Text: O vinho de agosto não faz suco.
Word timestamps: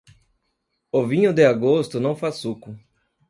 O 0.91 1.05
vinho 1.05 1.31
de 1.31 1.45
agosto 1.45 1.99
não 1.99 2.15
faz 2.15 2.37
suco. 2.37 2.75